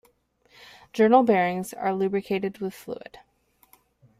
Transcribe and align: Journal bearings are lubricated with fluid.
Journal 0.93 1.21
bearings 1.21 1.75
are 1.75 1.93
lubricated 1.93 2.57
with 2.57 2.73
fluid. 2.73 3.19